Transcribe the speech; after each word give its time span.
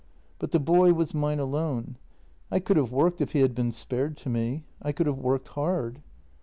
But 0.39 0.49
the 0.49 0.59
boy 0.59 0.87
w 0.87 0.95
r 0.95 1.01
as 1.03 1.13
mine 1.13 1.37
alone. 1.37 1.95
I 2.49 2.57
could 2.59 2.75
have 2.75 2.91
worked 2.91 3.21
if 3.21 3.33
he 3.33 3.41
had 3.41 3.53
been 3.53 3.71
spared 3.71 4.17
to 4.17 4.29
me. 4.29 4.63
I 4.81 4.93
could 4.93 5.05
have 5.05 5.19
worked 5.19 5.49
hard. 5.49 6.01